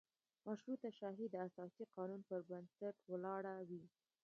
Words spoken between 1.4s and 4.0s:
اساسي قانون په بنسټ ولاړه وي.